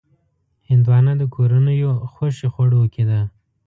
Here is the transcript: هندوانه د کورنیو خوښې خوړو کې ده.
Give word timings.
هندوانه 0.69 1.13
د 1.17 1.23
کورنیو 1.33 1.91
خوښې 2.13 2.47
خوړو 2.53 2.81
کې 2.93 3.03
ده. 3.09 3.19